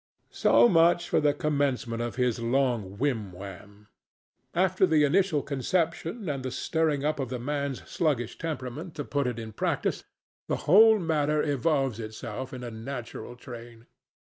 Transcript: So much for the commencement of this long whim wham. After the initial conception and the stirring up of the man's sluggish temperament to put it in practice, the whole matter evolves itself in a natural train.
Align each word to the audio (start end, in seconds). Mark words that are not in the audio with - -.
So 0.31 0.67
much 0.67 1.07
for 1.07 1.19
the 1.21 1.31
commencement 1.35 2.01
of 2.01 2.15
this 2.15 2.39
long 2.39 2.97
whim 2.97 3.31
wham. 3.31 3.87
After 4.55 4.87
the 4.87 5.03
initial 5.03 5.43
conception 5.43 6.27
and 6.27 6.41
the 6.41 6.49
stirring 6.49 7.05
up 7.05 7.19
of 7.19 7.29
the 7.29 7.37
man's 7.37 7.87
sluggish 7.87 8.39
temperament 8.39 8.95
to 8.95 9.03
put 9.05 9.27
it 9.27 9.37
in 9.37 9.53
practice, 9.53 10.03
the 10.47 10.55
whole 10.65 10.97
matter 10.97 11.43
evolves 11.43 11.99
itself 11.99 12.51
in 12.51 12.63
a 12.63 12.71
natural 12.71 13.35
train. 13.35 13.85